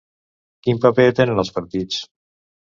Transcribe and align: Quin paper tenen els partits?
Quin 0.67 0.79
paper 0.85 1.05
tenen 1.19 1.43
els 1.45 1.53
partits? 1.59 2.01